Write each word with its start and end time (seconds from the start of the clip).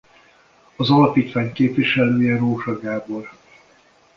Az 0.75 0.89
alapítvány 0.89 1.51
képviselője 1.51 2.37
Rózsa 2.37 2.79
Gábor. 2.79 3.29